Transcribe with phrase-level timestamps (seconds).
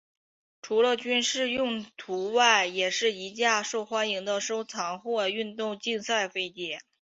[0.63, 6.79] 除了军事用途外也是一架受欢迎的收藏或运动竞赛飞机。